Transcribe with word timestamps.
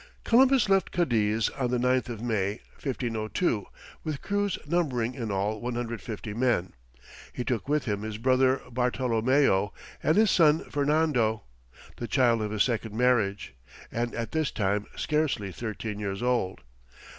Columbus 0.23 0.67
left 0.67 0.89
Cadiz 0.89 1.49
on 1.49 1.69
the 1.69 1.77
9th 1.77 2.09
of 2.09 2.23
May, 2.23 2.53
1502, 2.81 3.67
with 4.03 4.23
crews 4.23 4.57
numbering 4.65 5.13
in 5.13 5.29
all 5.29 5.61
150 5.61 6.33
men. 6.33 6.73
He 7.33 7.43
took 7.43 7.69
with 7.69 7.85
him 7.85 8.01
his 8.01 8.17
brother 8.17 8.63
Bartolomeo, 8.71 9.71
and 10.01 10.17
his 10.17 10.31
son 10.31 10.63
Fernando, 10.71 11.43
the 11.97 12.07
child 12.07 12.41
of 12.41 12.49
his 12.49 12.63
second 12.63 12.95
marriage, 12.97 13.53
and 13.91 14.15
at 14.15 14.31
this 14.31 14.49
time 14.49 14.87
scarcely 14.95 15.51
thirteen 15.51 15.99
years 15.99 16.23
old. 16.23 16.61